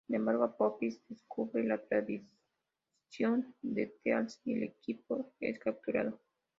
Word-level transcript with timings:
Sin 0.07 0.15
embargo 0.15 0.45
Apophis 0.45 0.99
descubre 1.07 1.63
la 1.63 1.77
traición 1.79 3.53
de 3.61 3.85
Teal'c 4.03 4.39
y 4.45 4.53
el 4.55 4.63
equipo 4.63 5.31
es 5.39 5.59
capturado. 5.59 6.19